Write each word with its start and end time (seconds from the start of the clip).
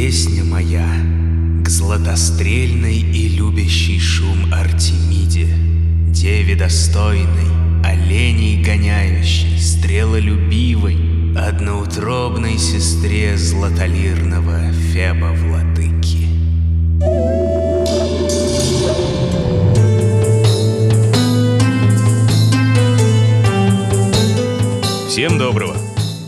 Песня 0.00 0.44
моя 0.44 0.86
к 1.64 1.68
златострельной 1.68 2.98
и 2.98 3.30
любящей 3.30 3.98
шум 3.98 4.54
Артемиде, 4.54 5.48
Деве 6.12 6.54
достойной, 6.54 7.48
оленей 7.84 8.62
гоняющей, 8.62 9.58
стрелолюбивой, 9.58 10.96
Одноутробной 11.36 12.58
сестре 12.58 13.36
златолирного 13.36 14.72
Феба 14.72 15.34
Владыки. 15.34 16.28
Всем 25.08 25.38
доброго! 25.38 25.76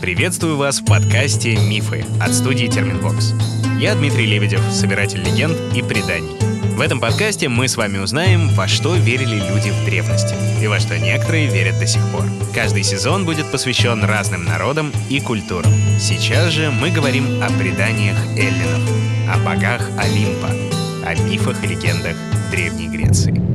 Приветствую 0.01 0.57
вас 0.57 0.81
в 0.81 0.85
подкасте 0.85 1.55
«Мифы» 1.55 2.03
от 2.19 2.33
студии 2.33 2.65
Терминвокс. 2.65 3.33
Я 3.81 3.95
Дмитрий 3.95 4.27
Лебедев, 4.27 4.61
собиратель 4.71 5.23
легенд 5.23 5.57
и 5.73 5.81
преданий. 5.81 6.37
В 6.75 6.81
этом 6.81 6.99
подкасте 6.99 7.49
мы 7.49 7.67
с 7.67 7.77
вами 7.77 7.97
узнаем, 7.97 8.49
во 8.49 8.67
что 8.67 8.93
верили 8.93 9.37
люди 9.37 9.71
в 9.71 9.85
древности 9.85 10.35
и 10.61 10.67
во 10.67 10.79
что 10.79 10.99
некоторые 10.99 11.47
верят 11.47 11.79
до 11.79 11.87
сих 11.87 12.01
пор. 12.11 12.25
Каждый 12.53 12.83
сезон 12.83 13.25
будет 13.25 13.51
посвящен 13.51 14.03
разным 14.03 14.45
народам 14.45 14.91
и 15.09 15.19
культурам. 15.19 15.73
Сейчас 15.99 16.51
же 16.53 16.69
мы 16.69 16.91
говорим 16.91 17.41
о 17.41 17.49
преданиях 17.57 18.19
эллинов, 18.37 18.87
о 19.27 19.39
богах 19.39 19.81
Олимпа, 19.97 20.49
о 21.03 21.15
мифах 21.15 21.63
и 21.63 21.67
легендах 21.67 22.15
Древней 22.51 22.87
Греции. 22.87 23.50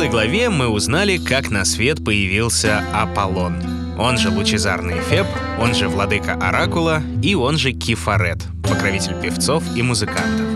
Прошлой 0.00 0.12
главе 0.12 0.48
мы 0.48 0.68
узнали, 0.68 1.18
как 1.18 1.50
на 1.50 1.66
свет 1.66 2.02
появился 2.02 2.82
Аполлон. 2.94 3.56
Он 3.98 4.16
же 4.16 4.30
лучезарный 4.30 4.98
Феб, 5.10 5.26
он 5.60 5.74
же 5.74 5.90
владыка 5.90 6.32
Оракула 6.40 7.02
и 7.22 7.34
он 7.34 7.58
же 7.58 7.72
Кефарет, 7.72 8.38
покровитель 8.62 9.20
певцов 9.20 9.62
и 9.76 9.82
музыкантов. 9.82 10.46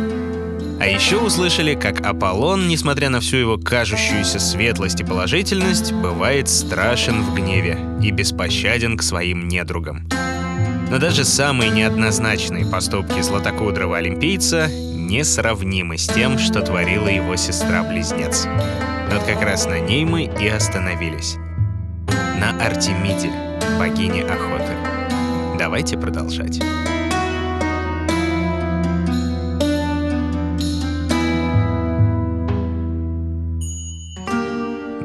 А 0.81 0.87
еще 0.87 1.19
услышали, 1.19 1.75
как 1.75 2.01
Аполлон, 2.07 2.69
несмотря 2.69 3.11
на 3.11 3.21
всю 3.21 3.37
его 3.37 3.59
кажущуюся 3.59 4.39
светлость 4.39 5.03
и 5.03 5.05
положительность, 5.05 5.93
бывает 5.93 6.49
страшен 6.49 7.21
в 7.21 7.35
гневе 7.35 7.79
и 8.03 8.11
беспощаден 8.13 8.97
к 8.97 9.03
своим 9.03 9.47
недругам. 9.47 10.09
Но 10.91 10.97
даже 10.97 11.27
самые 11.27 11.71
неоднозначные 11.71 12.65
поступки 12.65 13.21
златокудрого 13.21 13.99
олимпийца 13.99 14.71
несравнимы 15.07 15.99
с 15.99 16.07
тем, 16.07 16.39
что 16.39 16.63
творила 16.63 17.09
его 17.09 17.37
сестра-близнец. 17.37 18.47
Вот 19.11 19.23
как 19.25 19.43
раз 19.43 19.67
на 19.67 19.79
ней 19.79 20.05
мы 20.05 20.25
и 20.25 20.49
остановились. 20.49 21.37
На 22.41 22.51
Артемиде, 22.65 23.31
богине 23.79 24.25
охоты. 24.25 24.75
Давайте 25.59 25.97
продолжать. 25.97 26.61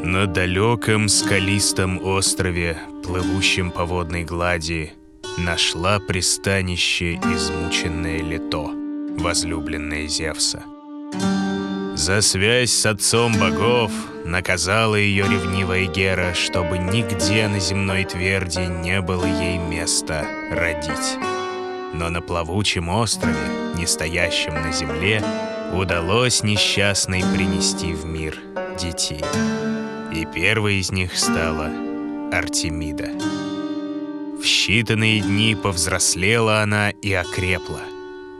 На 0.03 0.25
далеком 0.25 1.07
скалистом 1.07 2.03
острове, 2.03 2.77
плывущем 3.03 3.71
по 3.71 3.85
водной 3.85 4.23
глади, 4.23 4.93
нашла 5.37 5.99
пристанище 5.99 7.15
измученное 7.15 8.19
Лето, 8.21 8.71
возлюбленная 9.19 10.07
Зевса. 10.07 10.63
За 11.95 12.21
связь 12.21 12.71
с 12.71 12.85
отцом 12.85 13.37
богов 13.37 13.91
наказала 14.23 14.95
ее 14.95 15.25
ревнивая 15.25 15.85
Гера, 15.85 16.33
чтобы 16.33 16.77
нигде 16.77 17.47
на 17.47 17.59
земной 17.59 18.05
тверди 18.05 18.59
не 18.59 19.01
было 19.01 19.25
ей 19.25 19.57
места 19.57 20.25
родить. 20.49 21.17
Но 21.93 22.09
на 22.09 22.21
плавучем 22.21 22.89
острове, 22.89 23.35
не 23.75 23.85
стоящем 23.85 24.53
на 24.53 24.71
земле, 24.71 25.23
удалось 25.73 26.43
несчастной 26.43 27.21
принести 27.21 27.93
в 27.93 28.05
мир 28.05 28.37
детей. 28.79 29.23
И 30.13 30.25
первой 30.25 30.75
из 30.75 30.91
них 30.91 31.17
стала 31.17 31.69
Артемида. 32.31 33.09
В 34.39 34.43
считанные 34.43 35.19
дни 35.19 35.55
повзрослела 35.55 36.61
она 36.61 36.91
и 36.91 37.11
окрепла. 37.11 37.81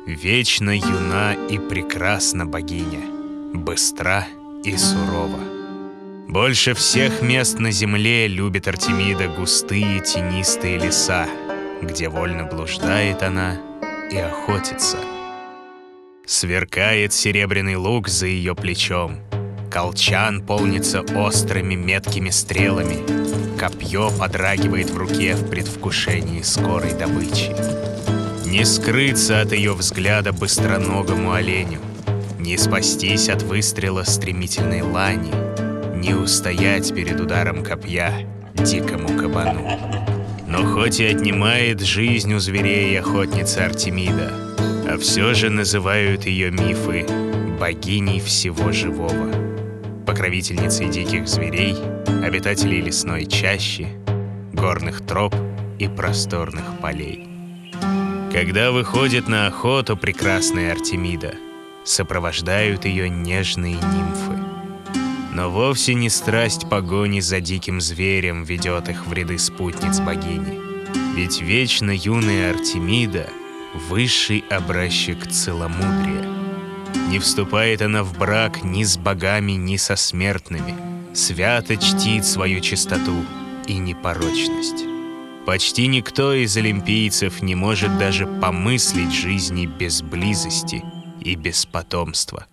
Вечно 0.06 0.72
юна 0.76 1.34
и 1.50 1.60
прекрасна 1.60 2.46
богиня, 2.46 3.02
быстра 3.54 4.26
и 4.64 4.76
сурова. 4.78 5.40
Больше 6.28 6.74
всех 6.74 7.22
мест 7.22 7.60
на 7.60 7.72
земле 7.72 8.28
любит 8.28 8.68
Артемида 8.68 9.28
густые 9.28 10.00
тенистые 10.00 10.80
леса, 10.80 11.28
где 11.82 12.10
вольно 12.10 12.46
блуждает 12.46 13.22
она 13.24 13.58
и 14.12 14.18
охотится. 14.18 14.98
Сверкает 16.26 17.14
серебряный 17.14 17.76
лук 17.76 18.08
за 18.08 18.28
ее 18.28 18.56
плечом, 18.56 19.18
колчан 19.70 20.42
полнится 20.46 21.02
острыми 21.02 21.76
меткими 21.76 22.30
стрелами, 22.30 23.58
копье 23.58 24.10
подрагивает 24.18 24.90
в 24.90 24.98
руке 24.98 25.36
в 25.36 25.50
предвкушении 25.50 26.42
скорой 26.42 26.94
добычи. 26.94 27.89
Не 28.50 28.66
скрыться 28.66 29.42
от 29.42 29.52
ее 29.52 29.74
взгляда 29.74 30.34
быстроногому 30.34 31.34
оленю, 31.34 31.78
не 32.40 32.58
спастись 32.58 33.30
от 33.30 33.44
выстрела 33.44 34.02
стремительной 34.02 34.82
лани, 34.82 35.32
не 35.96 36.16
устоять 36.16 36.94
перед 36.96 37.20
ударом 37.20 37.64
копья 37.64 38.12
дикому 38.56 39.10
кабану. 39.10 39.70
Но 40.48 40.66
хоть 40.66 41.00
и 41.00 41.06
отнимает 41.06 41.82
жизнь 41.82 42.34
у 42.34 42.40
зверей 42.40 43.00
охотница 43.00 43.66
Артемида, 43.66 44.32
а 44.90 44.98
все 45.00 45.36
же 45.36 45.52
называют 45.52 46.26
ее 46.26 46.50
мифы 46.50 47.06
богиней 47.60 48.20
всего 48.20 48.72
живого, 48.72 49.32
покровительницей 50.08 50.90
диких 50.90 51.28
зверей, 51.28 51.76
обитателей 52.26 52.82
лесной 52.82 53.28
чащи, 53.28 53.90
горных 54.54 55.06
троп 55.06 55.36
и 55.78 55.88
просторных 55.88 56.66
полей. 56.82 57.29
Когда 58.32 58.72
выходит 58.72 59.28
на 59.28 59.48
охоту 59.48 59.98
прекрасная 59.98 60.72
Артемида, 60.74 61.34
сопровождают 61.84 62.86
ее 62.86 63.10
нежные 63.10 63.74
нимфы. 63.74 64.40
Но 65.34 65.50
вовсе 65.50 65.96
не 65.96 66.10
страсть 66.10 66.70
погони 66.70 67.22
за 67.22 67.42
диким 67.42 67.82
зверем 67.82 68.44
ведет 68.44 68.88
их 68.88 69.08
в 69.08 69.14
ряды 69.14 69.40
спутниц 69.40 70.00
богини. 70.00 70.60
Ведь 71.16 71.42
вечно 71.42 71.92
юная 71.92 72.52
Артемида— 72.52 73.30
высший 73.90 74.44
образчик 74.50 75.28
целомудрия. 75.28 76.26
Не 77.10 77.18
вступает 77.20 77.82
она 77.82 78.04
в 78.04 78.18
брак 78.18 78.64
ни 78.64 78.84
с 78.84 78.98
богами, 78.98 79.54
ни 79.54 79.78
со 79.78 79.96
смертными. 79.96 80.76
Свято 81.16 81.78
чтит 81.78 82.26
свою 82.26 82.60
чистоту 82.60 83.26
и 83.68 83.78
непорочность. 83.78 84.89
Почти 85.50 85.88
никто 85.88 86.32
из 86.32 86.56
олимпийцев 86.58 87.42
не 87.42 87.56
может 87.56 87.98
даже 87.98 88.28
помыслить 88.28 89.12
жизни 89.12 89.66
без 89.66 90.04
близости 90.04 90.84
и 91.22 91.34
без 91.34 91.66
потомства. 91.66 92.46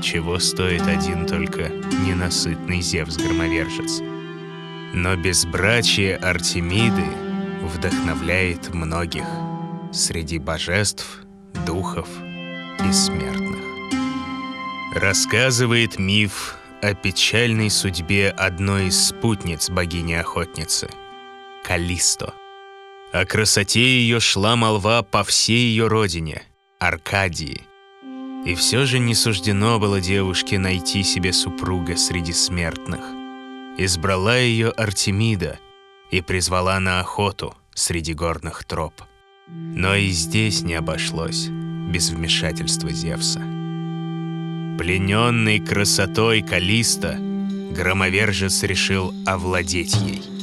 Чего 0.00 0.38
стоит 0.38 0.82
один 0.82 1.26
только 1.26 1.70
ненасытный 2.06 2.82
Зевс-громовержец. 2.82 4.00
Но 4.94 5.16
безбрачие 5.16 6.16
Артемиды 6.18 7.08
вдохновляет 7.62 8.72
многих 8.72 9.26
среди 9.92 10.38
божеств, 10.38 11.22
духов 11.66 12.06
и 12.88 12.92
смертных. 12.92 13.58
Рассказывает 14.94 15.98
миф 15.98 16.54
о 16.80 16.94
печальной 16.94 17.70
судьбе 17.70 18.30
одной 18.30 18.86
из 18.86 19.08
спутниц 19.08 19.68
богини-охотницы— 19.68 20.88
Калисто. 21.66 22.32
О 23.12 23.24
красоте 23.24 23.80
ее 23.80 24.20
шла 24.20 24.54
молва 24.54 25.02
по 25.02 25.24
всей 25.24 25.66
ее 25.70 25.88
родине— 25.88 26.42
Аркадии. 26.78 27.62
И 28.46 28.54
все 28.54 28.86
же 28.86 29.00
не 29.00 29.16
суждено 29.16 29.80
было 29.80 30.00
девушке 30.00 30.60
найти 30.60 31.02
себе 31.02 31.32
супруга 31.32 31.96
среди 31.96 32.32
смертных. 32.32 33.00
Избрала 33.78 34.36
ее 34.36 34.70
Артемида 34.70 35.58
и 36.12 36.20
призвала 36.20 36.78
на 36.78 37.00
охоту 37.00 37.56
среди 37.74 38.14
горных 38.14 38.62
троп. 38.62 39.02
Но 39.48 39.96
и 39.96 40.06
здесь 40.10 40.62
не 40.62 40.74
обошлось 40.74 41.48
без 41.48 42.10
вмешательства 42.10 42.90
Зевса. 42.92 43.40
Плененный 44.78 45.58
красотой 45.58 46.42
Калиста, 46.42 47.16
громовержец 47.72 48.62
решил 48.62 49.12
овладеть 49.26 49.96
ей. 49.96 50.35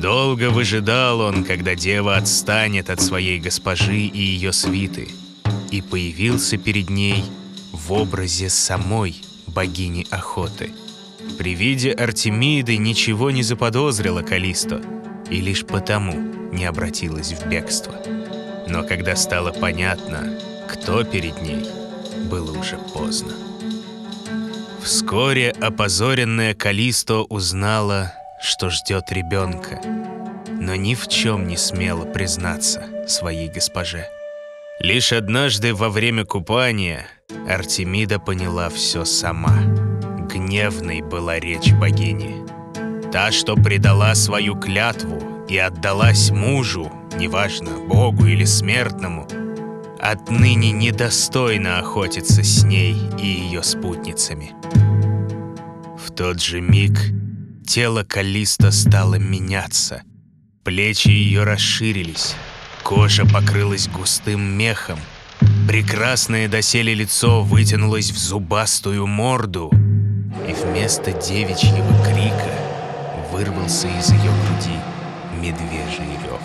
Долго 0.00 0.50
выжидал 0.50 1.20
он, 1.20 1.42
когда 1.42 1.74
дева 1.74 2.16
отстанет 2.16 2.90
от 2.90 3.00
своей 3.00 3.38
госпожи 3.38 4.00
и 4.00 4.20
ее 4.20 4.52
свиты, 4.52 5.08
и 5.70 5.80
появился 5.80 6.58
перед 6.58 6.90
ней 6.90 7.24
в 7.72 7.92
образе 7.92 8.50
самой 8.50 9.16
богини 9.46 10.06
охоты. 10.10 10.70
При 11.38 11.54
виде 11.54 11.92
Артемиды 11.92 12.76
ничего 12.76 13.30
не 13.30 13.42
заподозрила 13.42 14.22
Калисто 14.22 14.82
и 15.30 15.40
лишь 15.40 15.64
потому 15.64 16.12
не 16.52 16.66
обратилась 16.66 17.32
в 17.32 17.48
бегство. 17.48 17.94
Но 18.68 18.84
когда 18.84 19.16
стало 19.16 19.50
понятно, 19.50 20.38
кто 20.68 21.04
перед 21.04 21.40
ней, 21.42 21.64
было 22.30 22.56
уже 22.56 22.76
поздно. 22.92 23.32
Вскоре 24.82 25.50
опозоренная 25.50 26.54
Калисто 26.54 27.22
узнала, 27.22 28.12
что 28.46 28.70
ждет 28.70 29.10
ребенка, 29.10 29.80
но 30.48 30.76
ни 30.76 30.94
в 30.94 31.08
чем 31.08 31.48
не 31.48 31.56
смела 31.56 32.04
признаться 32.04 32.84
своей 33.08 33.48
госпоже. 33.48 34.06
Лишь 34.78 35.12
однажды 35.12 35.74
во 35.74 35.88
время 35.88 36.24
купания 36.24 37.08
Артемида 37.48 38.20
поняла 38.20 38.68
все 38.68 39.04
сама. 39.04 39.58
Гневной 40.32 41.02
была 41.02 41.40
речь 41.40 41.72
богини. 41.72 42.46
Та, 43.10 43.32
что 43.32 43.56
предала 43.56 44.14
свою 44.14 44.54
клятву 44.54 45.46
и 45.48 45.58
отдалась 45.58 46.30
мужу, 46.30 46.92
неважно, 47.16 47.78
богу 47.78 48.26
или 48.26 48.44
смертному, 48.44 49.26
отныне 49.98 50.70
недостойно 50.70 51.80
охотиться 51.80 52.44
с 52.44 52.62
ней 52.62 52.96
и 53.18 53.26
ее 53.26 53.64
спутницами. 53.64 54.52
В 55.98 56.12
тот 56.12 56.40
же 56.40 56.60
миг 56.60 56.92
тело 57.66 58.04
Калиста 58.04 58.70
стало 58.70 59.16
меняться. 59.16 60.02
Плечи 60.64 61.08
ее 61.08 61.42
расширились, 61.42 62.34
кожа 62.82 63.26
покрылась 63.26 63.88
густым 63.88 64.40
мехом, 64.40 64.98
прекрасное 65.68 66.48
доселе 66.48 66.94
лицо 66.94 67.42
вытянулось 67.42 68.10
в 68.10 68.18
зубастую 68.18 69.06
морду, 69.06 69.70
и 70.48 70.52
вместо 70.52 71.12
девичьего 71.12 72.04
крика 72.04 72.52
вырвался 73.30 73.88
из 73.88 74.10
ее 74.10 74.30
груди 74.30 74.78
медвежий 75.40 76.12
рев. 76.24 76.40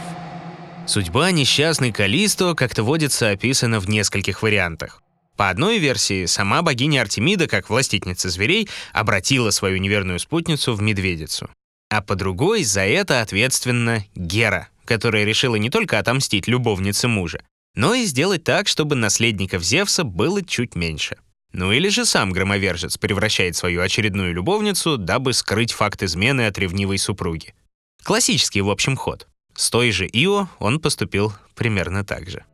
Судьба 0.87 1.31
несчастной 1.31 1.91
Калисто, 1.91 2.53
как-то 2.55 2.83
водится, 2.83 3.29
описана 3.29 3.79
в 3.79 3.87
нескольких 3.87 4.41
вариантах. 4.41 5.01
По 5.41 5.49
одной 5.49 5.79
версии, 5.79 6.27
сама 6.27 6.61
богиня 6.61 7.01
Артемида, 7.01 7.47
как 7.47 7.67
властительница 7.67 8.29
зверей, 8.29 8.69
обратила 8.93 9.49
свою 9.49 9.77
неверную 9.77 10.19
спутницу 10.19 10.75
в 10.75 10.83
медведицу. 10.83 11.49
А 11.89 12.03
по 12.03 12.13
другой 12.13 12.63
за 12.63 12.81
это 12.81 13.21
ответственна 13.21 14.05
Гера, 14.13 14.67
которая 14.85 15.23
решила 15.23 15.55
не 15.55 15.71
только 15.71 15.97
отомстить 15.97 16.47
любовнице 16.47 17.07
мужа, 17.07 17.41
но 17.73 17.95
и 17.95 18.05
сделать 18.05 18.43
так, 18.43 18.67
чтобы 18.67 18.95
наследников 18.95 19.63
Зевса 19.63 20.03
было 20.03 20.45
чуть 20.45 20.75
меньше. 20.75 21.17
Ну 21.53 21.71
или 21.71 21.89
же 21.89 22.05
сам 22.05 22.33
громовержец 22.33 22.99
превращает 22.99 23.55
свою 23.55 23.81
очередную 23.81 24.35
любовницу, 24.35 24.95
дабы 24.99 25.33
скрыть 25.33 25.71
факт 25.71 26.03
измены 26.03 26.45
от 26.45 26.59
ревнивой 26.59 26.99
супруги. 26.99 27.55
Классический, 28.03 28.61
в 28.61 28.69
общем, 28.69 28.95
ход. 28.95 29.27
С 29.55 29.71
той 29.71 29.89
же 29.89 30.07
Ио 30.13 30.49
он 30.59 30.79
поступил 30.79 31.33
примерно 31.55 32.05
так 32.05 32.29
же. 32.29 32.45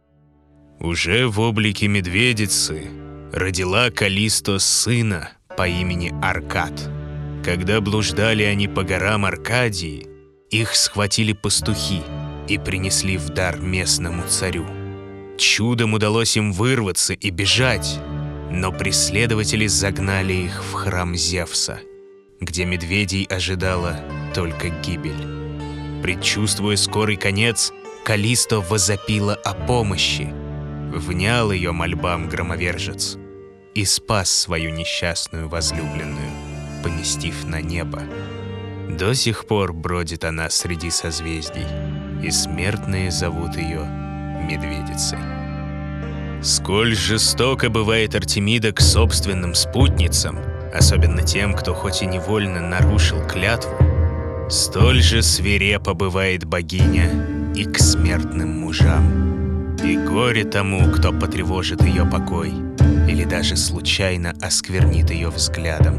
Уже 0.80 1.28
в 1.28 1.40
облике 1.40 1.88
медведицы 1.88 2.90
родила 3.34 3.90
Калисто 3.90 4.60
сына 4.60 5.32
по 5.58 5.68
имени 5.68 6.14
Аркад. 6.22 6.74
Когда 7.44 7.82
блуждали 7.82 8.44
они 8.44 8.68
по 8.68 8.84
горам 8.84 9.26
Аркадии, 9.26 10.08
их 10.52 10.76
схватили 10.76 11.34
пастухи 11.34 12.02
и 12.48 12.58
принесли 12.58 13.18
в 13.18 13.30
дар 13.30 13.60
местному 13.60 14.24
царю. 14.28 14.66
Чудом 15.38 15.94
удалось 15.94 16.38
им 16.38 16.52
вырваться 16.52 17.14
и 17.14 17.30
бежать, 17.32 18.00
но 18.52 18.72
преследователи 18.72 19.68
загнали 19.68 20.34
их 20.34 20.64
в 20.64 20.74
храм 20.74 21.16
Зевса, 21.16 21.80
где 22.40 22.66
медведей 22.66 23.24
ожидала 23.26 24.00
только 24.34 24.70
гибель. 24.70 25.38
Предчувствуя 26.04 26.76
скорый 26.76 27.18
конец, 27.18 27.74
Калисто 28.04 28.62
возопила 28.62 29.34
о 29.36 29.54
помощи. 29.54 30.34
Внял 30.92 31.52
ее 31.52 31.72
мольбам 31.72 32.30
громовержец 32.30 33.18
и 33.76 33.86
спас 33.86 34.32
свою 34.32 34.72
несчастную 34.72 35.50
возлюбленную, 35.50 36.32
поместив 36.84 37.46
на 37.46 37.62
небо. 37.62 38.02
До 38.90 39.14
сих 39.14 39.46
пор 39.46 39.74
бродит 39.74 40.24
она 40.24 40.50
среди 40.50 40.90
созвездий, 40.90 41.68
и 42.24 42.32
смертные 42.32 43.12
зовут 43.12 43.56
ее 43.56 43.82
Медведицей. 44.50 45.20
Сколь 46.42 46.96
жестоко 46.96 47.70
бывает 47.70 48.16
Артемида 48.16 48.72
к 48.72 48.80
собственным 48.80 49.56
спутницам, 49.56 50.40
особенно 50.74 51.22
тем, 51.22 51.54
кто 51.54 51.74
хоть 51.74 52.02
и 52.02 52.06
невольно 52.06 52.62
нарушил 52.62 53.22
клятву, 53.28 53.78
столь 54.50 55.02
же 55.02 55.22
свирепо 55.22 55.94
бывает 55.94 56.46
богиня 56.46 57.12
и 57.56 57.66
к 57.66 57.78
смертным 57.78 58.62
мужам. 58.62 59.37
И 59.84 59.96
горе 59.98 60.44
тому, 60.44 60.92
кто 60.92 61.14
потревожит 61.14 61.82
ее 61.84 62.06
покой 62.06 62.54
или 63.08 63.24
даже 63.24 63.56
случайно 63.56 64.34
осквернит 64.42 65.12
ее 65.12 65.30
взглядом. 65.30 65.96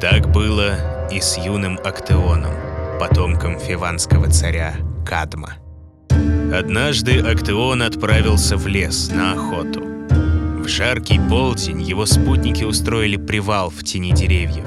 Так 0.00 0.30
было 0.30 1.08
и 1.10 1.20
с 1.20 1.36
юным 1.38 1.78
Актеоном, 1.82 2.54
потомком 3.00 3.58
фиванского 3.58 4.30
царя 4.30 4.74
Кадма. 5.06 5.54
Однажды 6.52 7.20
Актеон 7.20 7.82
отправился 7.82 8.56
в 8.56 8.66
лес 8.66 9.10
на 9.10 9.32
охоту. 9.32 9.80
В 10.62 10.68
жаркий 10.68 11.18
полдень 11.28 11.82
его 11.82 12.06
спутники 12.06 12.64
устроили 12.64 13.16
привал 13.16 13.70
в 13.70 13.82
тени 13.84 14.12
деревьев. 14.12 14.66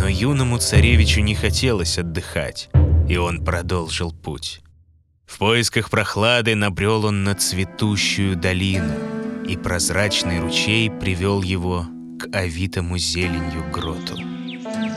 Но 0.00 0.08
юному 0.08 0.58
царевичу 0.58 1.20
не 1.20 1.34
хотелось 1.34 1.98
отдыхать, 1.98 2.70
и 3.08 3.16
он 3.16 3.44
продолжил 3.44 4.12
путь. 4.12 4.60
В 5.32 5.38
поисках 5.38 5.88
прохлады 5.88 6.54
набрел 6.54 7.06
он 7.06 7.24
на 7.24 7.34
цветущую 7.34 8.36
долину, 8.36 8.94
и 9.48 9.56
прозрачный 9.56 10.40
ручей 10.40 10.90
привел 10.90 11.42
его 11.42 11.86
к 12.20 12.28
овитому 12.36 12.98
зеленью 12.98 13.64
гроту. 13.72 14.18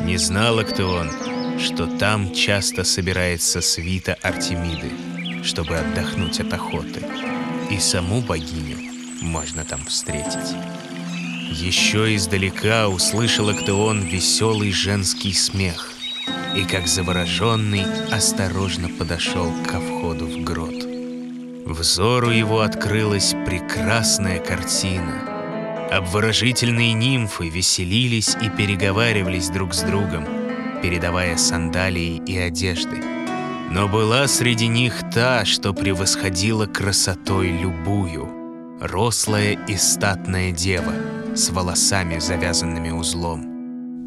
Не 0.04 0.18
знал 0.18 0.64
кто 0.66 0.88
он, 0.92 1.10
что 1.58 1.88
там 1.88 2.34
часто 2.34 2.84
собирается 2.84 3.62
свита 3.62 4.18
Артемиды— 4.22 4.92
чтобы 5.46 5.78
отдохнуть 5.78 6.40
от 6.40 6.52
охоты. 6.52 7.06
И 7.72 7.80
саму 7.80 8.22
богиню 8.22 8.78
можно 9.22 9.64
там 9.64 9.86
встретить. 9.86 10.56
Еще 11.50 12.16
издалека 12.16 12.90
услышал 12.90 13.50
Актеон 13.50 14.02
веселый 14.04 14.72
женский 14.72 15.34
смех 15.34 15.95
и, 16.56 16.64
как 16.64 16.88
завороженный, 16.88 17.84
осторожно 18.12 18.90
подошел 18.90 19.52
ко 19.66 19.80
входу 19.80 20.26
в 20.26 20.44
грот. 20.44 20.86
Взору 21.66 22.30
его 22.30 22.62
открылась 22.62 23.34
прекрасная 23.46 24.40
картина. 24.40 25.90
Обворожительные 25.92 26.94
нимфы 26.94 27.50
веселились 27.50 28.36
и 28.42 28.50
переговаривались 28.50 29.50
друг 29.50 29.74
с 29.74 29.82
другом, 29.82 30.26
передавая 30.82 31.38
сандалии 31.38 32.22
и 32.26 32.38
одежды. 32.38 33.02
Но 33.72 33.88
была 33.88 34.28
среди 34.28 34.68
них 34.68 35.02
та, 35.14 35.44
что 35.44 35.74
превосходила 35.74 36.66
красотой 36.68 37.50
любую. 37.50 38.30
Рослая 38.80 39.58
и 39.68 39.76
статная 39.76 40.52
дева 40.52 40.94
с 41.36 41.50
волосами, 41.50 42.20
завязанными 42.20 42.92
узлом. 42.92 43.55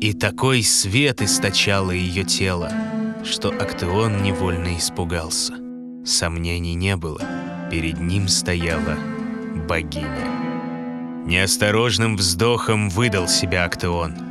И 0.00 0.12
такой 0.12 0.62
свет 0.62 1.22
источало 1.22 1.90
ее 1.90 2.24
тело, 2.24 2.72
что 3.24 3.48
Актеон 3.50 4.22
невольно 4.22 4.76
испугался. 4.76 5.54
Сомнений 6.04 6.74
не 6.74 6.96
было, 6.96 7.20
перед 7.70 8.00
ним 8.00 8.28
стояла 8.28 8.96
богиня. 9.68 11.26
Неосторожным 11.26 12.16
вздохом 12.16 12.88
выдал 12.88 13.28
себя 13.28 13.64
Актеон— 13.64 14.16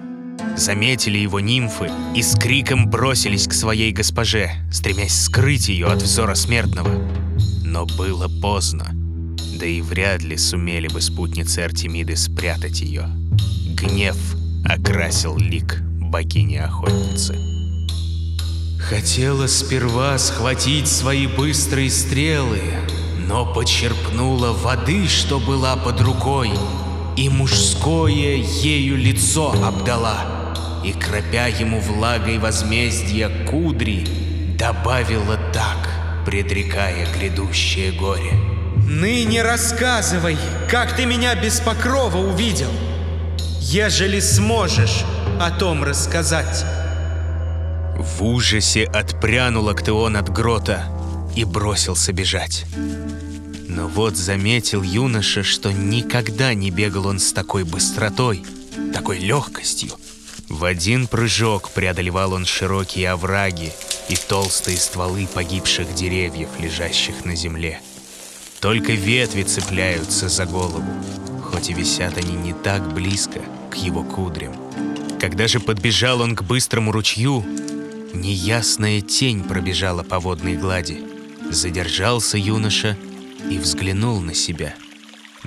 Заметили 0.55 1.19
его 1.19 1.39
нимфы 1.39 1.91
и 2.15 2.21
с 2.23 2.35
криком 2.35 2.89
бросились 2.89 3.47
к 3.47 3.53
своей 3.53 3.91
госпоже, 3.91 4.49
стремясь 4.71 5.13
скрыть 5.13 5.69
ее 5.69 5.87
от 5.87 6.01
взора 6.01 6.33
смертного. 6.33 6.89
Но 7.63 7.85
было 7.85 8.27
поздно, 8.41 8.87
да 9.59 9.65
и 9.65 9.81
вряд 9.81 10.23
ли 10.23 10.35
сумели 10.35 10.87
бы 10.87 10.99
спутницы 10.99 11.59
Артемиды 11.59 12.15
спрятать 12.15 12.81
ее. 12.81 13.07
Гнев 13.75 14.17
окрасил 14.67 15.37
лик 15.37 15.77
богини-охотницы. 15.81 17.35
Хотела 18.79 19.47
сперва 19.47 20.17
схватить 20.17 20.87
свои 20.87 21.27
быстрые 21.27 21.89
стрелы, 21.89 22.61
но 23.27 23.51
почерпнула 23.53 24.51
воды, 24.53 25.07
что 25.07 25.39
была 25.39 25.75
под 25.75 26.01
рукой, 26.01 26.51
и 27.15 27.29
мужское 27.29 28.35
ею 28.35 28.97
лицо 28.97 29.51
обдала 29.63 30.37
и, 30.83 30.93
кропя 30.93 31.47
ему 31.47 31.79
влагой 31.79 32.37
возмездия 32.37 33.29
кудри, 33.45 34.05
добавила 34.57 35.37
так, 35.51 35.89
предрекая 36.25 37.07
грядущее 37.17 37.91
горе. 37.91 38.33
«Ныне 38.87 39.41
рассказывай, 39.41 40.37
как 40.69 40.95
ты 40.95 41.05
меня 41.05 41.35
без 41.35 41.59
покрова 41.59 42.17
увидел. 42.17 42.71
Ежели 43.59 44.19
сможешь, 44.19 45.03
о 45.39 45.51
том 45.51 45.83
рассказать. 45.83 46.65
В 47.97 48.23
ужасе 48.23 48.85
отпрянул 48.85 49.69
Актеон 49.69 50.15
от 50.15 50.29
грота 50.29 50.85
и 51.35 51.43
бросился 51.43 52.13
бежать. 52.13 52.65
Но 53.67 53.87
вот 53.87 54.15
заметил 54.15 54.81
юноша, 54.83 55.43
что 55.43 55.71
никогда 55.71 56.53
не 56.53 56.71
бегал 56.71 57.07
он 57.07 57.19
с 57.19 57.33
такой 57.33 57.63
быстротой, 57.63 58.43
такой 58.93 59.19
легкостью. 59.19 59.91
В 60.49 60.63
один 60.63 61.07
прыжок 61.07 61.71
преодолевал 61.71 62.33
он 62.33 62.45
широкие 62.45 63.11
овраги 63.11 63.73
и 64.07 64.15
толстые 64.15 64.77
стволы 64.77 65.27
погибших 65.27 65.93
деревьев, 65.93 66.49
лежащих 66.59 67.25
на 67.25 67.35
земле. 67.35 67.81
Только 68.61 68.93
ветви 68.93 69.43
цепляются 69.43 70.29
за 70.29 70.45
голову, 70.45 70.85
хоть 71.47 71.69
и 71.69 71.73
висят 71.73 72.17
они 72.17 72.35
не 72.35 72.53
так 72.53 72.93
близко 72.93 73.41
к 73.71 73.75
его 73.75 74.03
кудрям. 74.03 74.55
Когда 75.19 75.47
же 75.47 75.59
подбежал 75.59 76.21
он 76.21 76.35
к 76.35 76.43
быстрому 76.43 76.91
ручью, 76.91 77.43
неясная 78.13 79.01
тень 79.01 79.43
пробежала 79.43 80.03
по 80.03 80.19
водной 80.19 80.55
глади. 80.55 81.01
Задержался 81.49 82.37
юноша 82.37 82.97
и 83.49 83.57
взглянул 83.57 84.19
на 84.19 84.33
себя. 84.33 84.75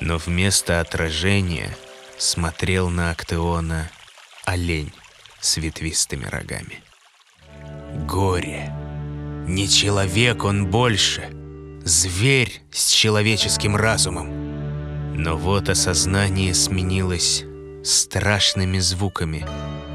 Но 0.01 0.17
вместо 0.17 0.81
отражения 0.81 1.77
смотрел 2.19 2.89
на 2.89 3.11
Актеона 3.11 3.91
олень 4.45 4.93
с 5.41 5.59
ветвистыми 5.59 6.25
рогами. 6.25 6.83
Горе. 8.07 8.73
Не 9.47 9.69
человек 9.69 10.45
он 10.45 10.67
больше, 10.67 11.31
зверь 11.85 12.63
с 12.73 12.91
человеческим 12.91 13.77
разумом. 13.77 14.50
Но 15.23 15.37
вот 15.37 15.69
осознание 15.69 16.55
сменилось 16.55 17.45
страшными 17.85 18.79
звуками, 18.79 19.45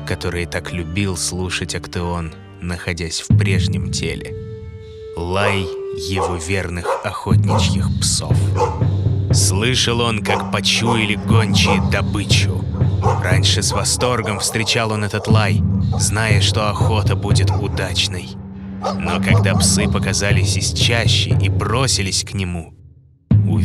которые 0.07 0.45
так 0.45 0.71
любил 0.71 1.17
слушать 1.17 1.73
Актеон, 1.73 2.31
находясь 2.61 3.21
в 3.21 3.35
прежнем 3.35 3.91
теле. 3.91 4.35
Лай 5.17 5.61
его 5.97 6.35
верных 6.35 6.85
охотничьих 7.03 7.87
псов. 7.99 8.37
Слышал 9.33 10.01
он, 10.01 10.23
как 10.23 10.51
почуяли 10.51 11.15
гончие 11.15 11.81
добычу. 11.89 12.63
Раньше 13.23 13.63
с 13.63 13.71
восторгом 13.71 14.37
встречал 14.37 14.91
он 14.91 15.03
этот 15.03 15.27
лай, 15.27 15.59
зная, 15.97 16.39
что 16.39 16.69
охота 16.69 17.15
будет 17.15 17.49
удачной. 17.49 18.29
Но 18.99 19.19
когда 19.19 19.55
псы 19.55 19.87
показались 19.87 20.55
из 20.55 20.71
чащи 20.71 21.29
и 21.41 21.49
бросились 21.49 22.23
к 22.23 22.35
нему, 22.35 22.74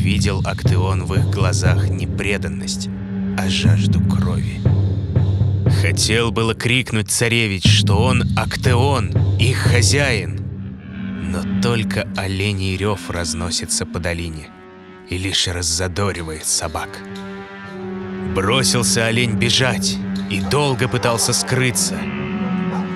увидел 0.00 0.40
Актеон 0.46 1.04
в 1.04 1.14
их 1.14 1.28
глазах 1.28 1.90
не 1.90 2.06
преданность, 2.06 2.88
а 3.36 3.50
жажду 3.50 4.00
крови. 4.00 4.58
Хотел 5.82 6.30
было 6.30 6.54
крикнуть 6.54 7.10
царевич, 7.10 7.64
что 7.66 7.96
он 8.02 8.22
Актеон, 8.34 9.10
их 9.38 9.58
хозяин, 9.58 10.40
но 11.30 11.42
только 11.60 12.08
оленей 12.16 12.78
рев 12.78 13.10
разносится 13.10 13.84
по 13.84 13.98
долине 13.98 14.48
и 15.10 15.18
лишь 15.18 15.46
раззадоривает 15.48 16.46
собак. 16.46 16.88
Бросился 18.34 19.04
олень 19.04 19.34
бежать 19.34 19.98
и 20.30 20.40
долго 20.40 20.88
пытался 20.88 21.34
скрыться, 21.34 21.98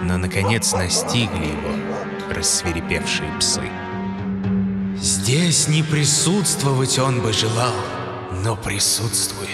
но, 0.03 0.17
наконец, 0.17 0.73
настигли 0.73 1.49
его 1.49 2.35
рассверепевшие 2.35 3.31
псы. 3.39 3.84
Здесь 5.01 5.69
не 5.69 5.83
присутствовать 5.83 6.99
он 6.99 7.21
бы 7.21 7.33
желал, 7.33 7.75
но 8.43 8.57
присутствует. 8.57 9.51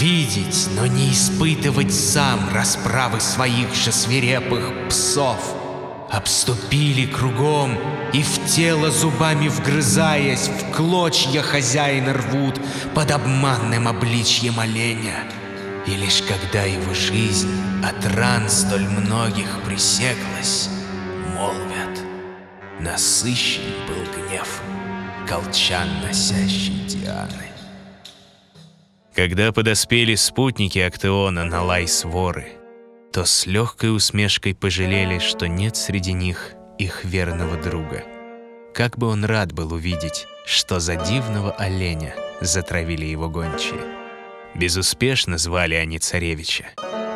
Видеть, 0.00 0.68
но 0.76 0.86
не 0.86 1.12
испытывать 1.12 1.94
сам 1.94 2.48
расправы 2.52 3.20
своих 3.20 3.74
же 3.74 3.92
свирепых 3.92 4.88
псов— 4.88 5.38
обступили 6.10 7.06
кругом 7.06 7.78
и 8.12 8.22
в 8.22 8.46
тело 8.46 8.90
зубами 8.90 9.48
вгрызаясь, 9.48 10.48
в 10.48 10.72
клочья 10.72 11.42
хозяина 11.42 12.14
рвут 12.14 12.60
под 12.94 13.10
обманным 13.10 13.88
обличьем 13.88 14.58
оленя. 14.60 15.24
И 15.86 15.90
лишь 15.92 16.22
когда 16.22 16.62
его 16.62 16.94
жизнь 16.94 17.50
от 17.84 18.04
ран 18.14 18.48
столь 18.48 18.88
многих 18.88 19.48
пресеклась, 19.64 20.68
молвят, 21.34 21.75
насыщен 22.80 23.62
был 23.88 24.04
гнев 24.12 24.62
колчан 25.28 25.88
носящий 26.02 26.86
Дианы. 26.86 27.50
Когда 29.14 29.50
подоспели 29.52 30.14
спутники 30.14 30.78
Актеона 30.78 31.44
на 31.44 31.62
лай 31.62 31.88
своры, 31.88 32.48
то 33.12 33.24
с 33.24 33.46
легкой 33.46 33.96
усмешкой 33.96 34.54
пожалели, 34.54 35.18
что 35.18 35.48
нет 35.48 35.76
среди 35.76 36.12
них 36.12 36.52
их 36.78 37.04
верного 37.04 37.56
друга. 37.56 38.04
Как 38.74 38.98
бы 38.98 39.06
он 39.06 39.24
рад 39.24 39.52
был 39.52 39.72
увидеть, 39.72 40.26
что 40.44 40.80
за 40.80 40.96
дивного 40.96 41.50
оленя 41.52 42.14
затравили 42.42 43.06
его 43.06 43.30
гончие. 43.30 43.80
Безуспешно 44.54 45.38
звали 45.38 45.74
они 45.74 45.98
царевича, 45.98 46.66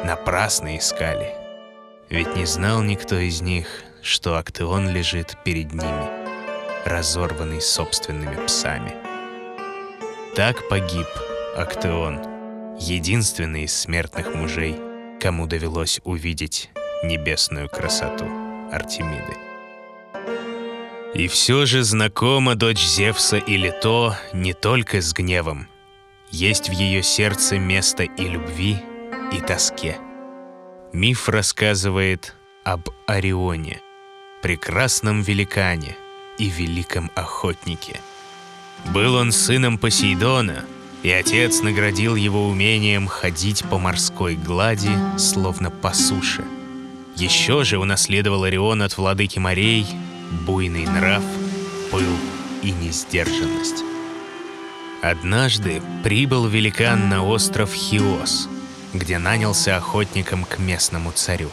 напрасно 0.06 0.78
искали. 0.78 1.34
Ведь 2.08 2.34
не 2.34 2.46
знал 2.46 2.82
никто 2.82 3.18
из 3.18 3.42
них, 3.42 3.66
что 4.02 4.36
Актеон 4.36 4.88
лежит 4.90 5.36
перед 5.44 5.72
ними, 5.72 6.86
разорванный 6.86 7.60
собственными 7.60 8.46
псами. 8.46 8.94
Так 10.36 10.68
погиб 10.68 11.08
Актеон, 11.56 12.20
единственный 12.78 13.64
из 13.64 13.74
смертных 13.74 14.34
мужей— 14.34 14.76
кому 15.20 15.46
довелось 15.46 16.00
увидеть 16.04 16.70
небесную 17.04 17.68
красоту 17.68 18.24
Артемиды. 18.72 19.36
И 21.14 21.28
все 21.28 21.66
же 21.66 21.82
знакома 21.82 22.54
дочь 22.54 22.82
Зевса 22.82 23.36
или 23.36 23.70
то 23.82 24.14
не 24.32 24.54
только 24.54 25.00
с 25.00 25.12
гневом. 25.12 25.68
Есть 26.30 26.68
в 26.68 26.72
ее 26.72 27.02
сердце 27.02 27.58
место 27.58 28.04
и 28.04 28.28
любви, 28.28 28.76
и 29.32 29.40
тоске. 29.40 29.98
Миф 30.92 31.28
рассказывает 31.28 32.34
об 32.64 32.88
Орионе, 33.06 33.80
прекрасном 34.42 35.22
великане 35.22 35.96
и 36.38 36.48
великом 36.48 37.10
охотнике. 37.14 38.00
Был 38.86 39.14
он 39.14 39.32
сыном 39.32 39.78
Посейдона— 39.78 40.64
и 41.02 41.10
отец 41.10 41.62
наградил 41.62 42.14
его 42.14 42.48
умением 42.48 43.06
ходить 43.06 43.64
по 43.64 43.78
морской 43.78 44.34
глади, 44.36 44.90
словно 45.18 45.70
по 45.70 45.92
суше. 45.92 46.44
Еще 47.16 47.64
же 47.64 47.78
унаследовал 47.78 48.44
Орион 48.44 48.82
от 48.82 48.96
владыки 48.96 49.38
морей 49.38 49.86
буйный 50.46 50.86
нрав, 50.86 51.24
пыл 51.90 52.16
и 52.62 52.70
несдержанность. 52.70 53.82
Однажды 55.02 55.82
прибыл 56.04 56.46
великан 56.46 57.08
на 57.08 57.24
остров 57.24 57.72
Хиос, 57.72 58.48
где 58.92 59.18
нанялся 59.18 59.76
охотником 59.76 60.44
к 60.44 60.58
местному 60.58 61.12
царю. 61.12 61.50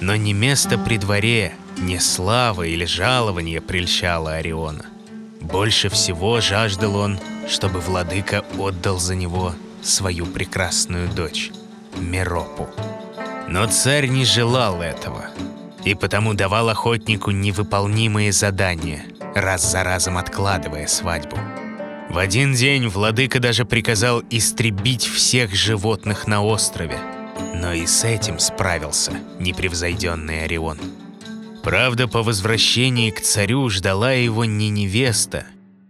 Но 0.00 0.14
ни 0.14 0.32
место 0.32 0.78
при 0.78 0.96
дворе, 0.96 1.54
ни 1.80 1.98
слава 1.98 2.62
или 2.62 2.84
жалование 2.84 3.60
прельщало 3.60 4.34
Ориона— 4.34 4.86
больше 5.40 5.88
всего 5.88 6.40
жаждал 6.40 6.96
он, 6.96 7.18
чтобы 7.48 7.80
владыка 7.80 8.44
отдал 8.58 8.98
за 8.98 9.14
него 9.14 9.54
свою 9.82 10.26
прекрасную 10.26 11.08
дочь, 11.08 11.50
Меропу. 11.96 12.68
Но 13.48 13.66
царь 13.66 14.06
не 14.08 14.24
желал 14.24 14.82
этого, 14.82 15.26
и 15.84 15.94
потому 15.94 16.34
давал 16.34 16.68
охотнику 16.68 17.30
невыполнимые 17.30 18.32
задания, 18.32 19.04
раз 19.34 19.70
за 19.70 19.84
разом 19.84 20.18
откладывая 20.18 20.86
свадьбу. 20.86 21.38
В 22.10 22.18
один 22.18 22.54
день 22.54 22.88
владыка 22.88 23.38
даже 23.40 23.64
приказал 23.64 24.22
истребить 24.30 25.06
всех 25.06 25.54
животных 25.54 26.26
на 26.26 26.42
острове, 26.42 26.98
но 27.54 27.72
и 27.72 27.86
с 27.86 28.04
этим 28.04 28.38
справился 28.38 29.12
непревзойденный 29.38 30.44
Орион. 30.44 30.78
Правда, 31.62 32.08
по 32.08 32.22
возвращении 32.22 33.10
к 33.10 33.20
царю 33.20 33.68
ждала 33.68 34.12
его 34.12 34.44
не 34.44 34.70
невеста. 34.70 35.46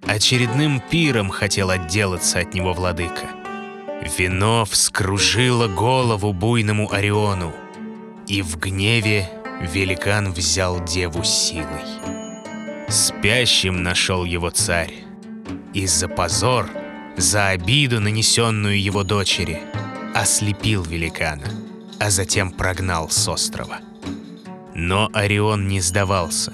Очередным 0.06 0.80
пиром 0.80 1.30
хотел 1.30 1.70
отделаться 1.70 2.40
от 2.40 2.54
него 2.54 2.72
владыка. 2.72 3.28
Вино 4.16 4.64
вскружило 4.64 5.68
голову 5.68 6.32
буйному 6.32 6.92
Ориону, 6.92 7.52
и 8.26 8.42
в 8.42 8.56
гневе 8.58 9.28
великан 9.60 10.32
взял 10.32 10.82
деву 10.84 11.24
силой. 11.24 11.66
Спящим 12.88 13.82
нашел 13.82 14.24
его 14.24 14.50
царь, 14.50 14.94
и 15.74 15.86
за 15.86 16.08
позор, 16.08 16.70
за 17.16 17.48
обиду, 17.48 18.00
нанесенную 18.00 18.80
его 18.80 19.02
дочери, 19.02 19.60
ослепил 20.14 20.82
великана, 20.84 21.48
а 21.98 22.10
затем 22.10 22.50
прогнал 22.50 23.10
с 23.10 23.28
острова. 23.28 23.80
Но 24.80 25.10
Орион 25.12 25.66
не 25.66 25.80
сдавался. 25.80 26.52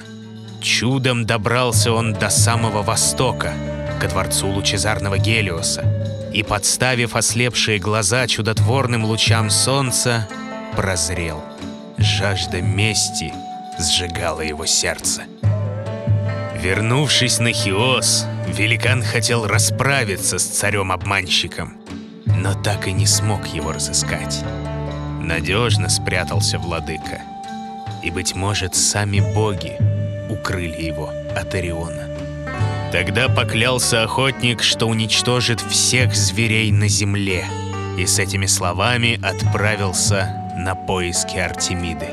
Чудом 0.63 1.27
добрался 1.27 1.93
он 1.93 2.15
до 2.15 2.31
самого 2.31 2.83
востока, 2.83 3.53
ко 4.01 4.09
дворцу 4.09 4.49
лучезарного 4.49 5.19
Гелиоса, 5.19 5.85
и, 6.33 6.43
подставив 6.43 7.17
ослепшие 7.17 7.79
глаза 7.79 8.27
чудотворным 8.27 9.05
лучам 9.05 9.51
солнца, 9.51 10.27
прозрел. 10.75 11.45
Жажда 11.99 12.63
мести 12.63 13.31
сжигала 13.79 14.41
его 14.41 14.65
сердце. 14.65 15.25
Вернувшись 16.59 17.41
на 17.41 17.53
Хиос, 17.53 18.25
великан 18.49 19.03
хотел 19.03 19.47
расправиться 19.47 20.39
с 20.39 20.45
царем-обманщиком, 20.45 21.75
но 22.25 22.55
так 22.55 22.89
и 22.89 22.93
не 22.93 23.07
смог 23.07 23.47
его 23.49 23.71
разыскать. 23.71 24.43
Надежно 25.21 25.91
спрятался 25.91 26.59
владыка, 26.59 27.21
и, 28.05 28.11
быть 28.11 28.35
может, 28.35 28.75
сами 28.75 29.21
боги 29.21 29.77
укрыли 30.29 30.83
его 30.83 31.11
от 31.35 31.55
Ориона. 31.55 32.09
Тогда 32.93 33.29
поклялся 33.29 34.05
охотник, 34.05 34.63
что 34.63 34.87
уничтожит 34.87 35.61
всех 35.61 36.15
зверей 36.15 36.71
на 36.71 36.87
земле, 36.87 37.45
и 37.99 38.07
с 38.07 38.19
этими 38.19 38.47
словами 38.47 39.19
отправился 39.21 40.53
на 40.57 40.75
поиски 40.75 41.37
Артемиды. 41.37 42.09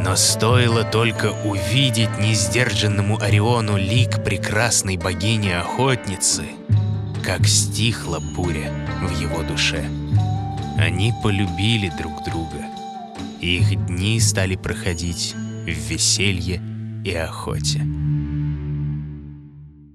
Но 0.00 0.16
стоило 0.16 0.84
только 0.84 1.32
увидеть 1.44 2.18
несдержанному 2.18 3.20
Ориону 3.20 3.76
лик 3.76 4.24
прекрасной 4.24 4.96
богини-охотницы, 4.96 6.44
как 7.22 7.46
стихла 7.46 8.18
буря 8.18 8.72
в 9.00 9.18
его 9.20 9.42
душе. 9.42 9.84
Они 10.76 11.12
полюбили 11.22 11.90
друг 11.96 12.24
друга, 12.24 12.63
и 13.44 13.58
их 13.58 13.86
дни 13.86 14.18
стали 14.20 14.56
проходить 14.56 15.34
в 15.34 15.68
веселье 15.68 16.62
и 17.04 17.14
охоте. 17.14 17.80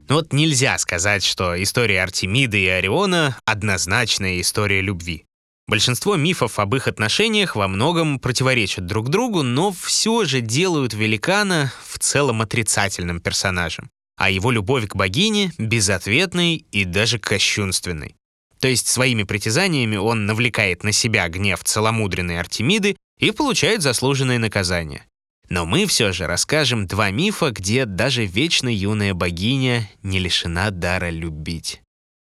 Ну 0.07 0.15
вот 0.15 0.33
нельзя 0.33 0.77
сказать, 0.77 1.23
что 1.23 1.61
история 1.61 2.03
Артемиды 2.03 2.61
и 2.61 2.67
Ориона— 2.67 3.37
однозначная 3.45 4.39
история 4.39 4.81
любви. 4.81 5.25
Большинство 5.67 6.15
мифов 6.15 6.59
об 6.59 6.75
их 6.75 6.87
отношениях 6.87 7.55
во 7.55 7.67
многом 7.67 8.19
противоречат 8.19 8.85
друг 8.85 9.09
другу, 9.09 9.41
но 9.41 9.71
все 9.71 10.25
же 10.25 10.41
делают 10.41 10.93
великана 10.93 11.71
в 11.87 11.97
целом 11.97 12.41
отрицательным 12.41 13.19
персонажем, 13.19 13.89
а 14.15 14.29
его 14.29 14.51
любовь 14.51 14.87
к 14.87 14.95
богине— 14.95 15.53
безответной 15.57 16.55
и 16.71 16.85
даже 16.85 17.17
кощунственной. 17.17 18.18
То 18.59 18.67
есть 18.67 18.87
своими 18.87 19.23
притязаниями 19.23 19.95
он 19.95 20.25
навлекает 20.25 20.83
на 20.83 20.91
себя 20.91 21.27
гнев 21.29 21.63
целомудренной 21.63 22.39
Артемиды 22.39 22.97
и 23.17 23.31
получает 23.31 23.81
заслуженное 23.81 24.37
наказание. 24.37 25.05
Но 25.49 25.65
мы 25.65 25.85
все 25.87 26.11
же 26.11 26.27
расскажем 26.27 26.85
два 26.85 27.09
мифа, 27.09 27.51
где 27.51 27.85
даже 27.85 28.25
вечно 28.25 28.69
юная 28.69 29.13
богиня 29.13 29.89
не 30.03 30.19
лишена 30.19 30.69
дара 30.69 31.09
любить. 31.09 31.81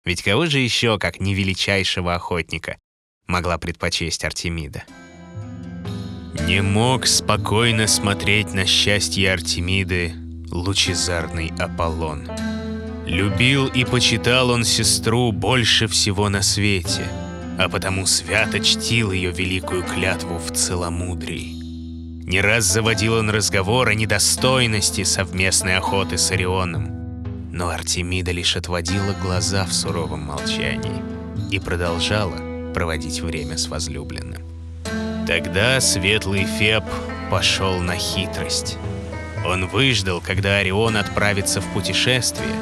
Ведь 0.05 0.23
кого 0.23 0.45
же 0.45 0.59
еще, 0.59 0.97
как 0.97 1.19
не 1.19 1.33
величайшего 1.33 2.15
охотника, 2.15 2.77
могла 3.27 3.57
предпочесть 3.57 4.23
Артемида. 4.23 4.83
Не 6.47 6.61
мог 6.61 7.05
спокойно 7.05 7.87
смотреть 7.87 8.53
на 8.53 8.65
счастье 8.65 9.31
Артемиды 9.31 10.13
лучезарный 10.49 11.51
Аполлон. 11.59 12.27
Любил 13.09 13.65
и 13.65 13.85
почитал 13.85 14.51
он 14.51 14.63
сестру 14.63 15.31
больше 15.31 15.87
всего 15.87 16.29
на 16.29 16.43
свете, 16.43 17.07
а 17.57 17.67
потому 17.67 18.05
свято 18.05 18.59
чтил 18.59 19.11
ее 19.11 19.31
великую 19.31 19.83
клятву 19.83 20.37
в 20.37 20.53
целомудрии. 20.53 21.55
Не 22.27 22.39
раз 22.39 22.65
заводил 22.65 23.15
он 23.15 23.31
разговор 23.31 23.87
о 23.87 23.95
недостойности 23.95 25.03
совместной 25.03 25.77
охоты 25.77 26.19
с 26.19 26.29
Орионом, 26.29 27.23
но 27.51 27.69
Артемида 27.69 28.29
лишь 28.29 28.55
отводила 28.55 29.15
глаза 29.23 29.65
в 29.65 29.73
суровом 29.73 30.25
молчании 30.25 31.01
и 31.49 31.57
продолжала 31.57 32.37
проводить 32.75 33.21
время 33.21 33.57
с 33.57 33.69
возлюбленным. 33.69 34.43
Тогда 35.25 35.81
светлый 35.81 36.45
Феб 36.45 36.83
пошел 37.31 37.79
на 37.79 37.95
хитрость. 37.95 38.77
Он 39.43 39.65
выждал, 39.65 40.21
когда 40.21 40.57
Орион 40.57 40.95
отправится 40.95 41.59
в 41.59 41.73
путешествие, 41.73 42.53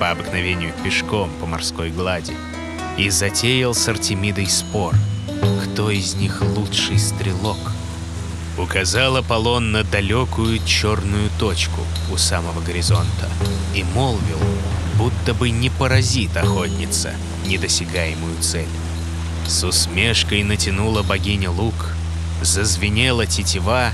по 0.00 0.10
обыкновению 0.10 0.72
пешком 0.82 1.30
по 1.40 1.46
морской 1.46 1.90
глади, 1.90 2.34
и 2.96 3.10
затеял 3.10 3.74
с 3.74 3.86
Артемидой 3.86 4.46
спор, 4.46 4.94
кто 5.62 5.90
из 5.90 6.14
них 6.14 6.40
лучший 6.40 6.98
стрелок. 6.98 7.58
Указал 8.56 9.18
Аполлон 9.18 9.72
на 9.72 9.84
далекую 9.84 10.58
черную 10.64 11.28
точку 11.38 11.82
у 12.10 12.16
самого 12.16 12.60
горизонта 12.62 13.28
и 13.74 13.84
молвил, 13.84 14.38
будто 14.96 15.34
бы 15.34 15.50
не 15.50 15.68
поразит 15.68 16.34
охотница 16.34 17.12
недосягаемую 17.46 18.40
цель. 18.40 18.68
С 19.46 19.62
усмешкой 19.64 20.42
натянула 20.44 21.02
богиня 21.02 21.50
лук, 21.50 21.94
зазвенела 22.40 23.26
тетива, 23.26 23.92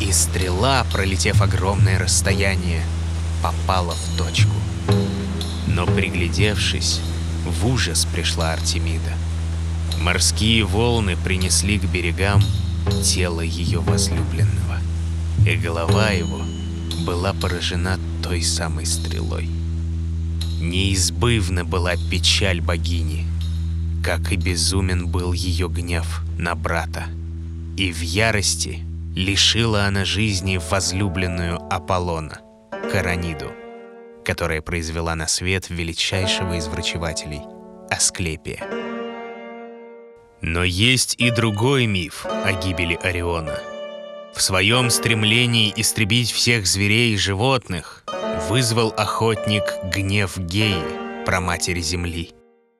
и 0.00 0.12
стрела, 0.12 0.84
пролетев 0.92 1.40
огромное 1.40 1.98
расстояние, 1.98 2.82
попала 3.42 3.94
в 3.94 4.18
точку. 4.18 4.65
Но 5.76 5.84
приглядевшись, 5.84 7.00
в 7.44 7.66
ужас 7.66 8.06
пришла 8.06 8.54
Артемида. 8.54 9.12
Морские 10.00 10.64
волны 10.64 11.16
принесли 11.22 11.78
к 11.78 11.84
берегам 11.84 12.42
тело 13.04 13.42
ее 13.42 13.80
возлюбленного, 13.80 14.78
и 15.46 15.54
голова 15.54 16.08
его 16.12 16.40
была 17.04 17.34
поражена 17.34 18.00
той 18.22 18.42
самой 18.42 18.86
стрелой. 18.86 19.50
Неизбывна 20.60 21.66
была 21.66 21.94
печаль 22.10 22.62
богини— 22.62 23.26
как 24.06 24.30
и 24.30 24.36
безумен 24.36 25.08
был 25.08 25.32
ее 25.32 25.68
гнев 25.68 26.22
на 26.38 26.54
брата. 26.54 27.06
И 27.76 27.92
в 27.92 28.00
ярости 28.02 28.84
лишила 29.16 29.86
она 29.86 30.04
жизни 30.04 30.60
возлюбленную 30.70 31.58
Аполлона, 31.74 32.38
Караниду, 32.92 33.50
которая 34.26 34.60
произвела 34.60 35.14
на 35.14 35.28
свет 35.28 35.70
величайшего 35.70 36.54
из 36.54 36.66
врачевателей— 36.66 37.42
Асклепия. 37.90 38.58
Но 40.42 40.64
есть 40.64 41.14
и 41.18 41.30
другой 41.30 41.86
миф 41.86 42.26
о 42.26 42.52
гибели 42.52 42.98
Ориона. 43.00 43.56
В 44.34 44.42
своем 44.42 44.90
стремлении 44.90 45.72
истребить 45.76 46.32
всех 46.32 46.66
зверей 46.66 47.14
и 47.14 47.16
животных 47.16 48.04
вызвал 48.48 48.92
охотник 48.96 49.62
гнев 49.84 50.36
Геи, 50.36 51.24
проматери 51.24 51.80
Земли. 51.80 52.32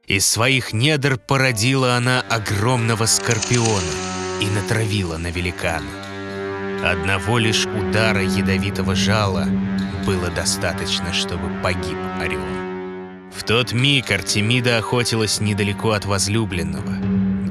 Из 0.07 0.27
своих 0.27 0.73
недр 0.73 1.17
породила 1.17 1.95
она 1.95 2.23
огромного 2.29 3.07
скорпиона 3.07 3.95
и 4.41 4.47
натравила 4.47 5.17
на 5.17 5.31
великана. 5.31 6.06
Одного 6.87 7.39
лишь 7.39 7.67
удара 7.67 8.23
ядовитого 8.23 8.95
жала 8.95 9.49
было 10.07 10.29
достаточно, 10.29 11.13
чтобы 11.13 11.49
погиб 11.61 11.99
орел. 12.21 12.39
В 13.37 13.43
тот 13.43 13.73
миг 13.73 14.13
Артемида 14.13 14.79
охотилась 14.79 15.41
недалеко 15.41 15.91
от 15.91 16.05
возлюбленного. 16.05 16.95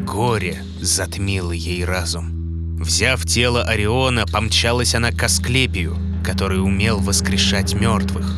Горе 0.06 0.64
затмило 0.80 1.52
ей 1.52 1.84
разум. 1.84 2.80
Взяв 2.80 3.26
тело 3.26 3.64
Ориона, 3.64 4.26
помчалась 4.26 4.96
она 4.96 5.12
к 5.12 5.22
Асклепию, 5.22 5.98
который 6.24 6.64
умел 6.64 7.00
воскрешать 7.00 7.74
мертвых. 7.74 8.38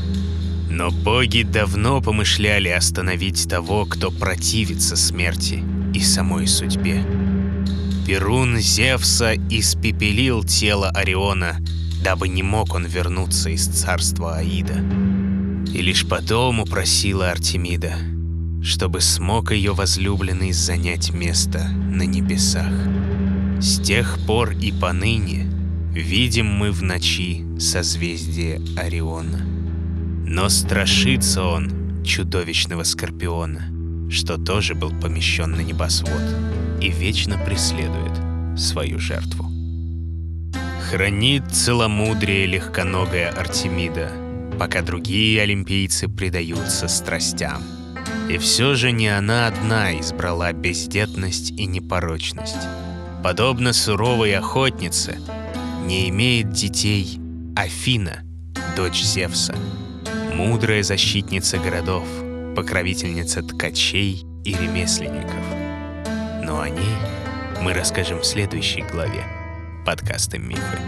Но 0.67 0.89
боги 0.89 1.43
давно 1.43 2.01
помышляли 2.01 2.69
остановить 2.69 3.47
того, 3.47 3.85
кто 3.85 4.09
противится 4.09 4.95
смерти 4.95 5.63
и 5.93 5.99
самой 5.99 6.47
судьбе. 6.47 7.05
Перун 8.07 8.57
Зевса 8.57 9.35
испепелил 9.49 10.41
тело 10.41 10.89
Ориона, 10.91 11.57
дабы 12.01 12.29
не 12.29 12.41
мог 12.41 12.73
он 12.73 12.85
вернуться 12.85 13.49
из 13.49 13.67
царства 13.67 14.37
Аида. 14.37 14.81
И 15.73 15.81
лишь 15.81 16.07
потом 16.07 16.61
упросила 16.61 17.29
Артемида, 17.31 17.97
чтобы 18.63 19.01
смог 19.01 19.51
ее 19.51 19.73
возлюбленный 19.73 20.53
занять 20.53 21.11
место 21.11 21.67
на 21.67 22.03
небесах. 22.03 22.71
С 23.59 23.81
тех 23.81 24.17
пор 24.25 24.51
и 24.51 24.71
поныне 24.71 25.51
видим 25.91 26.45
мы 26.45 26.71
в 26.71 26.83
ночи 26.83 27.43
созвездие 27.59 28.61
Ориона. 28.77 29.41
Но 30.25 30.47
страшится 30.47 31.43
он 31.43 32.03
чудовищного 32.05 32.83
скорпиона, 32.83 33.67
что 34.09 34.37
тоже 34.37 34.75
был 34.75 34.91
помещен 34.99 35.51
на 35.51 35.61
небосвод 35.61 36.21
и 36.81 36.89
вечно 36.89 37.37
преследует 37.37 38.13
свою 38.57 38.99
жертву. 38.99 39.45
Хранит 40.89 41.43
целомудрие 41.51 42.45
легконогая 42.45 43.29
Артемида, 43.31 44.11
пока 44.57 44.81
другие 44.81 45.41
олимпийцы 45.41 46.07
предаются 46.07 46.87
страстям. 46.87 47.61
И 48.29 48.37
все 48.37 48.75
же 48.75 48.91
не 48.91 49.09
она 49.09 49.47
одна 49.47 49.99
избрала 49.99 50.53
бездетность 50.53 51.51
и 51.51 51.65
непорочность. 51.65 52.55
Подобно 53.23 53.73
суровой 53.73 54.33
охотнице, 54.35 55.17
не 55.85 56.09
имеет 56.09 56.51
детей 56.51 57.19
Афина, 57.55 58.23
дочь 58.75 59.01
Зевса, 59.03 59.55
мудрая 60.33 60.83
защитница 60.83 61.57
городов, 61.57 62.05
покровительница 62.57 63.43
ткачей 63.43 64.25
и 64.43 64.51
ремесленников. 64.51 65.45
Но 66.43 66.59
о 66.59 66.67
ней 66.67 66.97
мы 67.61 67.71
расскажем 67.71 68.21
в 68.21 68.25
следующей 68.25 68.81
главе 68.81 69.23
подкаста 69.85 70.39
«Мифы». 70.39 70.79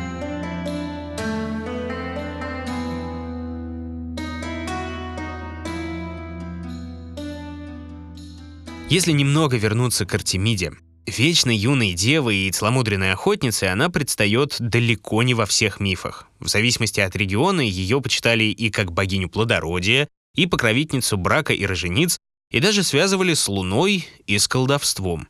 Если 8.89 9.11
немного 9.11 9.55
вернуться 9.55 10.07
к 10.07 10.13
Артемиде, 10.15 10.71
Вечной 11.05 11.55
юной 11.55 11.93
девой 11.93 12.35
и 12.37 12.51
целомудренной 12.51 13.13
охотницей 13.13 13.71
она 13.71 13.89
предстает 13.89 14.57
далеко 14.59 15.23
не 15.23 15.33
во 15.33 15.47
всех 15.47 15.79
мифах. 15.79 16.27
В 16.39 16.47
зависимости 16.47 16.99
от 16.99 17.15
региона 17.15 17.61
ее 17.61 17.99
почитали 17.99 18.43
и 18.43 18.69
как 18.69 18.91
богиню 18.91 19.27
плодородия, 19.27 20.07
и 20.39 20.45
покровительницу 20.45 21.17
брака 21.17 21.53
и 21.53 21.65
рожениц, 21.65 22.17
и 22.49 22.61
даже 22.61 22.83
связывали 22.83 23.33
с 23.33 23.49
луной 23.49 24.07
и 24.25 24.37
с 24.37 24.47
колдовством. 24.47 25.27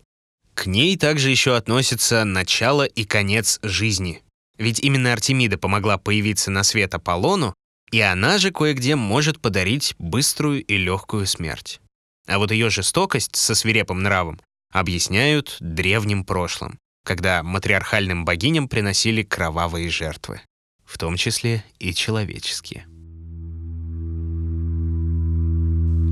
К 0.54 0.67
ней 0.67 0.98
также 0.98 1.32
еще 1.32 1.56
относятся 1.56 2.24
начало 2.26 2.84
и 2.84 3.06
конец 3.06 3.60
жизни. 3.63 4.22
Ведь 4.60 4.80
именно 4.80 5.13
Артемида 5.13 5.58
помогла 5.58 5.98
появиться 5.98 6.52
на 6.52 6.63
свет 6.63 6.93
Аполлону, 6.93 7.56
и 7.91 8.00
она 8.02 8.38
же 8.38 8.52
кое-где 8.52 8.95
может 8.95 9.41
подарить 9.41 9.95
быструю 9.98 10.63
и 10.63 10.78
легкую 10.78 11.26
смерть. 11.26 11.82
А 12.28 12.38
вот 12.38 12.52
ее 12.52 12.69
жестокость 12.69 13.36
со 13.36 13.56
свирепым 13.56 14.04
нравом 14.04 14.39
объясняют 14.72 15.58
древним 15.60 16.24
прошлым, 16.24 16.78
когда 17.04 17.41
матриархальным 17.41 18.26
богиням 18.26 18.67
приносили 18.67 19.24
кровавые 19.24 19.89
жертвы, 19.89 20.41
в 20.86 21.00
том 21.00 21.17
числе 21.17 21.65
и 21.80 21.95
человеческие. 21.95 22.86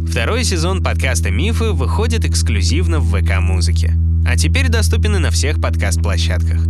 Второй 0.10 0.43
сезон 0.43 0.82
подкаста 0.82 1.32
«Мифы» 1.32 1.72
выходит 1.72 2.26
эксклюзивно 2.26 3.00
в 3.00 3.12
ВК-музыке, 3.12 3.93
а 4.26 4.36
теперь 4.36 4.70
доступен 4.70 5.15
и 5.15 5.20
на 5.20 5.32
всех 5.32 5.62
подкаст-площадках. 5.62 6.62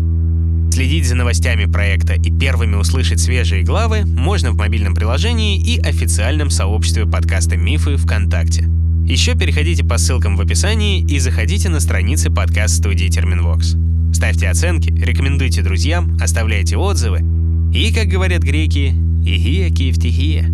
Следить 0.72 1.08
за 1.08 1.16
новостями 1.16 1.66
проекта 1.66 2.14
и 2.14 2.30
первыми 2.30 2.76
услышать 2.76 3.20
свежие 3.20 3.64
главы 3.64 4.06
можно 4.06 4.52
в 4.52 4.58
мобильном 4.58 4.94
приложении 4.94 5.60
и 5.60 5.80
официальном 5.80 6.50
сообществе 6.50 7.06
подкаста 7.06 7.58
«Мифы» 7.58 7.98
ВКонтакте— 7.98 8.68
еще 9.08 9.36
переходите 9.36 9.86
по 9.86 9.98
ссылкам 9.98 10.36
в 10.36 10.42
описании 10.42 11.00
и 11.00 11.18
заходите 11.20 11.70
на 11.70 11.80
страницы 11.80 12.30
подкаст-студии 12.30 13.08
Терминвокс. 13.08 13.78
Ставьте 14.14 14.50
оценки, 14.50 14.90
рекомендуйте 14.90 15.62
друзьям, 15.62 16.18
оставляйте 16.20 16.76
отзывы. 16.76 17.22
И, 17.74 17.94
как 17.94 18.08
говорят 18.08 18.44
греки, 18.44 18.94
«Игия 19.24 19.70
киевтихия», 19.70 20.52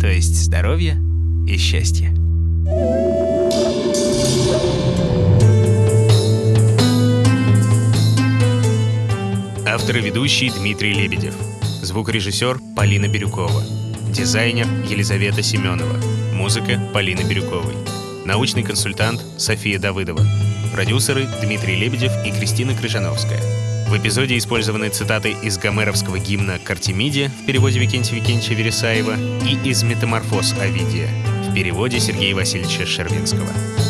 то 0.00 0.06
есть 0.06 0.44
здоровье 0.44 1.02
и 1.48 1.56
счастье. 1.58 2.12
Автор 9.66 9.96
и 9.96 10.00
ведущий 10.00 10.50
Дмитрий 10.50 10.92
Лебедев. 10.92 11.34
Звукорежиссер 11.82 12.60
Полина 12.76 13.08
Бирюкова. 13.08 13.62
Дизайнер 14.10 14.66
Елизавета 14.88 15.42
Семенова. 15.42 15.98
Музыка 16.34 16.80
Полины 16.92 17.22
Бирюковой. 17.22 17.74
Научный 18.24 18.62
консультант 18.62 19.24
София 19.38 19.78
Давыдова. 19.78 20.20
Продюсеры 20.74 21.26
Дмитрий 21.42 21.76
Лебедев 21.76 22.12
и 22.26 22.30
Кристина 22.30 22.74
Крыжановская. 22.74 23.40
В 23.88 23.96
эпизоде 23.96 24.36
использованы 24.36 24.90
цитаты 24.90 25.34
из 25.42 25.56
гомеровского 25.56 26.18
гимна 26.18 26.58
к 26.58 26.70
Артемиде 26.70 27.30
в 27.42 27.46
переводе 27.46 27.78
Викентия 27.78 28.16
Викентьевича 28.16 28.54
Вересаева 28.54 29.14
и 29.46 29.68
из 29.68 29.82
«Метаморфоз 29.82 30.54
Овидия» 30.60 31.08
переводе 31.58 31.98
Сергея 31.98 32.36
Васильевича 32.36 32.86
Шервинского. 32.86 33.87